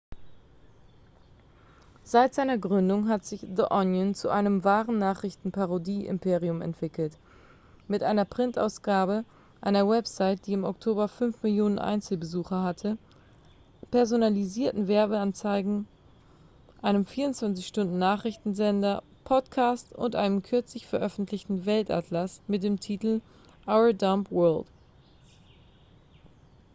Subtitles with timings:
[2.03, 7.15] seit seiner gründung hat sich the onion zu einem wahren nachrichtenparodie-imperium entwickelt
[7.87, 9.25] mit einer printausgabe
[9.61, 12.97] einer website die im oktober 5 000 000 einzelbesucher hatte
[13.91, 15.87] personalisierten werbeanzeigen
[16.81, 23.21] einem 24-stunden-nachrichtensender podcasts und einem kürzlich veröffentlichten weltatlas mit dem titel
[23.67, 24.65] our dumb world